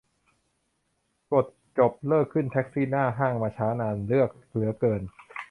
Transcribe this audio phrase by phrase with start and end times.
[1.31, 1.45] กด
[1.77, 5.01] จบ เลิกขึ้นแท็กซี่หน้าห้างมาช้านาน เลือกเหลือเกิน